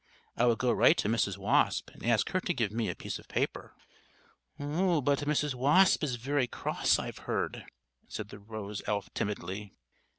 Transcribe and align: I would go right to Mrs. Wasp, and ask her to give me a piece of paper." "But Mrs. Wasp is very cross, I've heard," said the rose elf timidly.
I 0.35 0.47
would 0.47 0.57
go 0.57 0.71
right 0.71 0.97
to 0.97 1.07
Mrs. 1.07 1.37
Wasp, 1.37 1.91
and 1.91 2.03
ask 2.03 2.27
her 2.31 2.39
to 2.41 2.55
give 2.55 2.71
me 2.71 2.89
a 2.89 2.95
piece 2.95 3.19
of 3.19 3.27
paper." 3.27 3.75
"But 4.57 5.19
Mrs. 5.27 5.53
Wasp 5.53 6.03
is 6.03 6.15
very 6.15 6.47
cross, 6.47 6.97
I've 6.97 7.19
heard," 7.29 7.65
said 8.07 8.29
the 8.29 8.39
rose 8.39 8.81
elf 8.87 9.13
timidly. 9.13 9.73